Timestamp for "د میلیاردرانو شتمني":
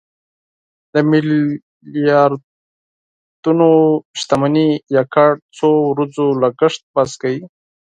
0.93-4.69